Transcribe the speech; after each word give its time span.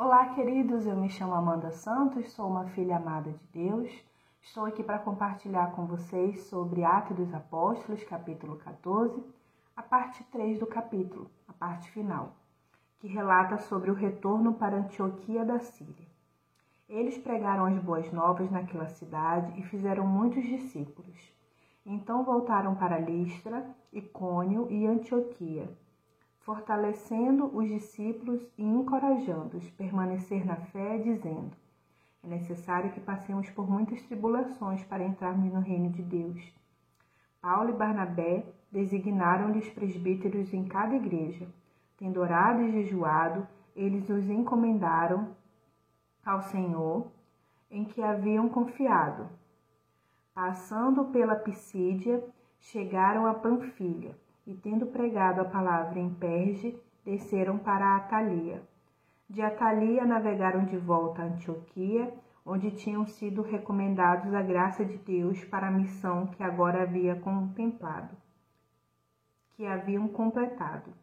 Olá, 0.00 0.26
queridos. 0.26 0.86
Eu 0.86 0.96
me 0.96 1.10
chamo 1.10 1.34
Amanda 1.34 1.72
Santos, 1.72 2.30
sou 2.30 2.46
uma 2.46 2.66
filha 2.66 2.98
amada 2.98 3.32
de 3.32 3.46
Deus. 3.52 3.90
Estou 4.40 4.64
aqui 4.64 4.80
para 4.80 5.00
compartilhar 5.00 5.72
com 5.72 5.86
vocês 5.86 6.44
sobre 6.44 6.84
Atos 6.84 7.16
dos 7.16 7.34
Apóstolos, 7.34 8.04
capítulo 8.04 8.54
14, 8.58 9.20
a 9.74 9.82
parte 9.82 10.22
3 10.30 10.60
do 10.60 10.68
capítulo, 10.68 11.28
a 11.48 11.52
parte 11.52 11.90
final, 11.90 12.36
que 13.00 13.08
relata 13.08 13.58
sobre 13.58 13.90
o 13.90 13.94
retorno 13.94 14.54
para 14.54 14.76
Antioquia 14.76 15.44
da 15.44 15.58
Síria. 15.58 16.06
Eles 16.88 17.18
pregaram 17.18 17.64
as 17.64 17.76
boas 17.80 18.12
novas 18.12 18.48
naquela 18.52 18.86
cidade 18.86 19.58
e 19.58 19.64
fizeram 19.64 20.06
muitos 20.06 20.44
discípulos. 20.44 21.34
Então 21.84 22.22
voltaram 22.22 22.76
para 22.76 23.00
Listra, 23.00 23.68
Icônio 23.92 24.70
e 24.70 24.86
Antioquia, 24.86 25.68
fortalecendo 26.48 27.54
os 27.54 27.68
discípulos 27.68 28.40
e 28.56 28.64
encorajando-os 28.64 29.68
a 29.68 29.70
permanecer 29.76 30.46
na 30.46 30.56
fé, 30.56 30.96
dizendo: 30.96 31.52
É 32.24 32.26
necessário 32.26 32.90
que 32.90 33.00
passemos 33.00 33.50
por 33.50 33.68
muitas 33.68 34.00
tribulações 34.04 34.82
para 34.84 35.04
entrarmos 35.04 35.52
no 35.52 35.60
reino 35.60 35.90
de 35.90 36.00
Deus. 36.00 36.40
Paulo 37.38 37.68
e 37.68 37.74
Barnabé 37.74 38.46
designaram-lhes 38.72 39.68
presbíteros 39.68 40.54
em 40.54 40.64
cada 40.64 40.96
igreja. 40.96 41.46
Tendo 41.98 42.18
orado 42.18 42.62
e 42.62 42.72
jejuado, 42.72 43.46
eles 43.76 44.08
os 44.08 44.30
encomendaram 44.30 45.36
ao 46.24 46.40
Senhor 46.40 47.08
em 47.70 47.84
que 47.84 48.02
haviam 48.02 48.48
confiado 48.48 49.28
Passando 50.32 51.04
pela 51.06 51.36
Pisídia, 51.36 52.24
chegaram 52.58 53.26
a 53.26 53.34
Panfilha 53.34 54.16
e, 54.48 54.54
tendo 54.54 54.86
pregado 54.86 55.42
a 55.42 55.44
palavra 55.44 56.00
em 56.00 56.08
Perge, 56.08 56.74
desceram 57.04 57.58
para 57.58 57.96
Atalia. 57.96 58.62
De 59.28 59.42
Atalia 59.42 60.06
navegaram 60.06 60.64
de 60.64 60.78
volta 60.78 61.20
a 61.20 61.26
Antioquia, 61.26 62.10
onde 62.46 62.70
tinham 62.70 63.04
sido 63.06 63.42
recomendados 63.42 64.32
a 64.32 64.40
graça 64.40 64.86
de 64.86 64.96
Deus 64.96 65.44
para 65.44 65.68
a 65.68 65.70
missão 65.70 66.28
que 66.28 66.42
agora 66.42 66.82
havia 66.82 67.14
contemplado, 67.16 68.16
que 69.50 69.66
haviam 69.66 70.08
completado. 70.08 70.94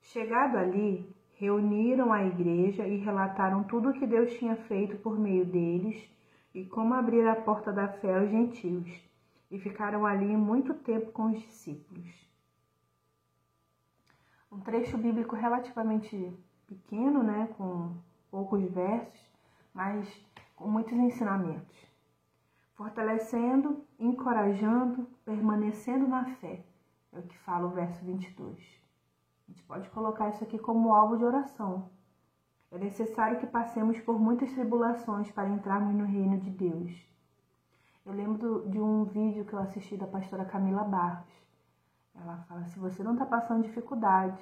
Chegado 0.00 0.56
ali, 0.56 1.12
reuniram 1.34 2.12
a 2.12 2.24
igreja 2.24 2.86
e 2.86 2.98
relataram 2.98 3.64
tudo 3.64 3.88
o 3.88 3.92
que 3.92 4.06
Deus 4.06 4.32
tinha 4.34 4.54
feito 4.54 4.96
por 4.98 5.18
meio 5.18 5.44
deles 5.44 6.08
e 6.54 6.64
como 6.64 6.94
abrir 6.94 7.26
a 7.26 7.34
porta 7.34 7.72
da 7.72 7.88
fé 7.88 8.20
aos 8.20 8.30
gentios, 8.30 8.88
e 9.50 9.58
ficaram 9.58 10.06
ali 10.06 10.36
muito 10.36 10.74
tempo 10.74 11.10
com 11.10 11.32
os 11.32 11.40
discípulos. 11.40 12.27
Um 14.50 14.60
trecho 14.60 14.96
bíblico 14.96 15.36
relativamente 15.36 16.32
pequeno, 16.66 17.22
né, 17.22 17.48
com 17.56 17.94
poucos 18.30 18.62
versos, 18.70 19.20
mas 19.72 20.08
com 20.56 20.68
muitos 20.68 20.94
ensinamentos. 20.94 21.76
Fortalecendo, 22.74 23.84
encorajando, 23.98 25.08
permanecendo 25.24 26.06
na 26.06 26.24
fé, 26.36 26.64
é 27.12 27.18
o 27.18 27.22
que 27.22 27.36
fala 27.38 27.66
o 27.66 27.70
verso 27.70 28.04
22. 28.04 28.56
A 28.56 29.50
gente 29.50 29.62
pode 29.64 29.88
colocar 29.90 30.28
isso 30.28 30.44
aqui 30.44 30.58
como 30.58 30.94
alvo 30.94 31.16
de 31.16 31.24
oração, 31.24 31.90
é 32.70 32.76
necessário 32.76 33.38
que 33.38 33.46
passemos 33.46 33.98
por 34.00 34.20
muitas 34.20 34.52
tribulações 34.52 35.30
para 35.30 35.48
entrarmos 35.48 35.94
no 35.94 36.04
reino 36.04 36.38
de 36.38 36.50
Deus. 36.50 36.92
Eu 38.04 38.12
lembro 38.12 38.68
de 38.68 38.78
um 38.78 39.04
vídeo 39.04 39.46
que 39.46 39.54
eu 39.54 39.58
assisti 39.58 39.96
da 39.96 40.06
pastora 40.06 40.44
Camila 40.44 40.84
Barros. 40.84 41.32
Ela 42.20 42.38
fala: 42.48 42.64
se 42.66 42.78
você 42.78 43.02
não 43.02 43.12
está 43.12 43.26
passando 43.26 43.62
dificuldade, 43.62 44.38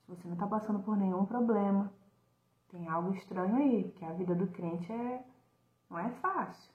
se 0.00 0.08
você 0.08 0.26
não 0.26 0.34
está 0.34 0.46
passando 0.46 0.80
por 0.80 0.96
nenhum 0.96 1.24
problema, 1.24 1.92
tem 2.68 2.88
algo 2.88 3.14
estranho 3.14 3.56
aí, 3.56 3.92
que 3.92 4.04
a 4.04 4.12
vida 4.12 4.34
do 4.34 4.46
crente 4.48 4.92
é, 4.92 5.24
não 5.88 5.98
é 5.98 6.10
fácil. 6.20 6.72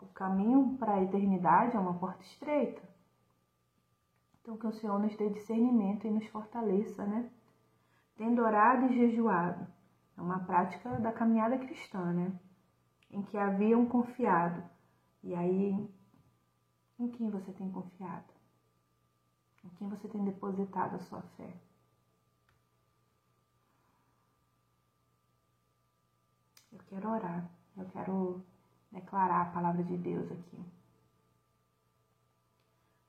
O 0.00 0.06
caminho 0.06 0.76
para 0.78 0.94
a 0.94 1.02
eternidade 1.02 1.76
é 1.76 1.80
uma 1.80 1.94
porta 1.94 2.22
estreita. 2.22 2.82
Então, 4.40 4.56
que 4.56 4.66
o 4.66 4.72
Senhor 4.72 4.98
nos 4.98 5.16
dê 5.16 5.30
discernimento 5.30 6.06
e 6.06 6.10
nos 6.10 6.26
fortaleça, 6.26 7.06
né? 7.06 7.30
Tendo 8.16 8.42
orado 8.42 8.86
e 8.86 8.94
jejuado, 8.94 9.66
é 10.16 10.20
uma 10.20 10.40
prática 10.40 10.98
da 10.98 11.12
caminhada 11.12 11.56
cristã, 11.58 12.12
né? 12.12 12.32
Em 13.10 13.22
que 13.22 13.38
haviam 13.38 13.86
confiado. 13.86 14.62
E 15.22 15.34
aí, 15.34 15.88
em 16.98 17.08
quem 17.08 17.30
você 17.30 17.52
tem 17.52 17.70
confiado? 17.70 18.41
Em 19.64 19.68
quem 19.70 19.88
você 19.88 20.08
tem 20.08 20.24
depositado 20.24 20.96
a 20.96 20.98
sua 21.00 21.22
fé? 21.36 21.54
Eu 26.72 26.80
quero 26.88 27.08
orar, 27.10 27.50
eu 27.76 27.84
quero 27.86 28.42
declarar 28.90 29.42
a 29.42 29.50
palavra 29.50 29.82
de 29.84 29.96
Deus 29.96 30.30
aqui. 30.30 30.64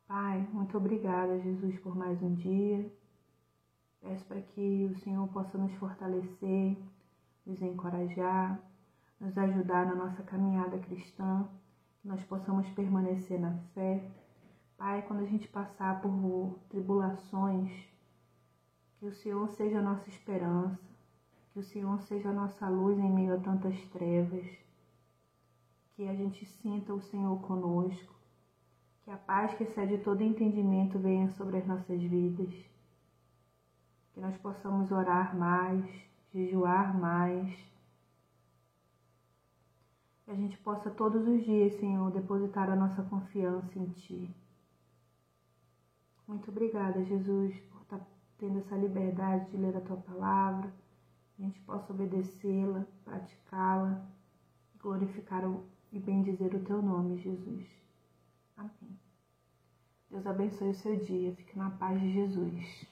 Pai, 0.07 0.47
muito 0.51 0.77
obrigada, 0.77 1.39
Jesus, 1.39 1.79
por 1.79 1.95
mais 1.95 2.21
um 2.21 2.35
dia. 2.35 2.91
Peço 4.01 4.25
para 4.25 4.41
que 4.41 4.85
o 4.91 4.99
Senhor 4.99 5.27
possa 5.29 5.57
nos 5.57 5.73
fortalecer, 5.75 6.77
nos 7.45 7.61
encorajar, 7.61 8.59
nos 9.19 9.37
ajudar 9.37 9.85
na 9.85 9.95
nossa 9.95 10.21
caminhada 10.23 10.77
cristã, 10.77 11.47
que 12.01 12.07
nós 12.07 12.21
possamos 12.25 12.69
permanecer 12.71 13.39
na 13.39 13.57
fé. 13.73 14.03
Pai, 14.85 15.01
quando 15.03 15.21
a 15.21 15.25
gente 15.25 15.47
passar 15.47 16.01
por 16.01 16.59
tribulações, 16.67 17.71
que 18.99 19.05
o 19.05 19.13
Senhor 19.13 19.47
seja 19.51 19.79
a 19.79 19.81
nossa 19.81 20.09
esperança, 20.09 20.77
que 21.53 21.59
o 21.59 21.63
Senhor 21.63 22.01
seja 22.01 22.31
a 22.31 22.33
nossa 22.33 22.67
luz 22.67 22.99
em 22.99 23.09
meio 23.09 23.33
a 23.33 23.39
tantas 23.39 23.81
trevas, 23.91 24.45
que 25.95 26.05
a 26.05 26.13
gente 26.13 26.45
sinta 26.45 26.93
o 26.93 26.99
Senhor 26.99 27.39
conosco, 27.43 28.13
que 29.05 29.09
a 29.09 29.15
paz 29.15 29.53
que 29.53 29.63
excede 29.63 29.99
todo 29.99 30.21
entendimento 30.21 30.99
venha 30.99 31.29
sobre 31.29 31.59
as 31.59 31.65
nossas 31.65 32.01
vidas, 32.01 32.53
que 34.13 34.19
nós 34.19 34.35
possamos 34.35 34.91
orar 34.91 35.33
mais, 35.33 35.85
jejuar 36.33 36.93
mais. 36.99 37.57
Que 40.25 40.31
a 40.31 40.35
gente 40.35 40.57
possa 40.57 40.91
todos 40.91 41.25
os 41.25 41.41
dias, 41.45 41.71
Senhor, 41.79 42.11
depositar 42.11 42.69
a 42.69 42.75
nossa 42.75 43.01
confiança 43.03 43.79
em 43.79 43.85
Ti. 43.91 44.43
Muito 46.33 46.49
obrigada, 46.49 47.05
Jesus, 47.05 47.55
por 47.69 47.83
estar 47.83 47.99
tá 47.99 48.05
tendo 48.39 48.57
essa 48.57 48.75
liberdade 48.75 49.51
de 49.51 49.57
ler 49.57 49.77
a 49.77 49.81
Tua 49.81 49.97
palavra. 49.97 50.73
Que 51.35 51.43
a 51.43 51.45
gente 51.45 51.59
possa 51.59 51.93
obedecê-la, 51.93 52.87
praticá-la, 53.05 54.03
glorificar 54.79 55.43
e 55.91 55.99
bendizer 55.99 56.55
o 56.55 56.63
Teu 56.63 56.81
nome, 56.81 57.17
Jesus. 57.17 57.67
Amém. 58.57 58.99
Deus 60.09 60.25
abençoe 60.25 60.69
o 60.69 60.73
seu 60.73 60.97
dia. 60.97 61.35
Fique 61.35 61.55
na 61.55 61.69
paz 61.69 62.01
de 62.01 62.11
Jesus. 62.11 62.87